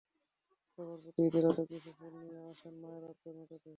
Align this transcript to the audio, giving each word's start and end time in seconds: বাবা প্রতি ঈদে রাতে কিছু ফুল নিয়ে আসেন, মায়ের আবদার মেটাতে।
বাবা 0.79 0.95
প্রতি 1.03 1.19
ঈদে 1.27 1.39
রাতে 1.39 1.63
কিছু 1.71 1.89
ফুল 1.97 2.13
নিয়ে 2.21 2.41
আসেন, 2.51 2.73
মায়ের 2.81 3.03
আবদার 3.03 3.33
মেটাতে। 3.37 3.69